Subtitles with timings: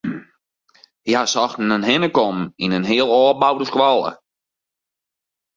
[1.05, 4.11] Hja sochten in hinnekommen yn in heal ôfboude skoalle.